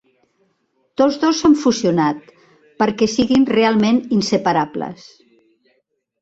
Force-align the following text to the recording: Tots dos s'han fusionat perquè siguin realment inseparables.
Tots 1.01 1.17
dos 1.23 1.41
s'han 1.43 1.55
fusionat 1.63 2.31
perquè 2.79 3.09
siguin 3.17 3.45
realment 3.57 4.01
inseparables. 4.19 5.07